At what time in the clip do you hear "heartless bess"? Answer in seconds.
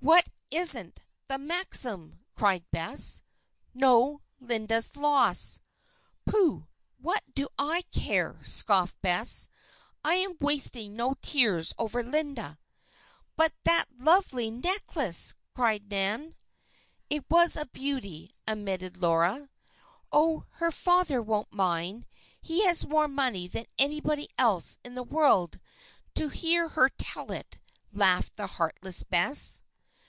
28.46-29.64